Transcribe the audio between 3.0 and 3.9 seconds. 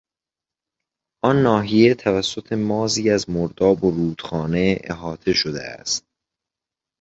از مرداب